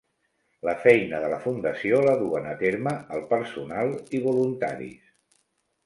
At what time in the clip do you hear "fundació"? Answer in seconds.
1.43-2.01